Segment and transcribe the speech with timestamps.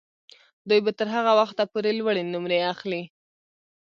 [0.67, 3.03] دوی به تر هغه وخته پورې لوړې نمرې اخلي.